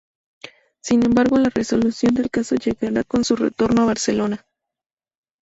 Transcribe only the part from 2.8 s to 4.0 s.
con su retorno a